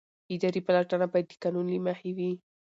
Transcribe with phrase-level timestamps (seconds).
[0.33, 2.31] اداري پلټنه باید د قانون له مخې وي.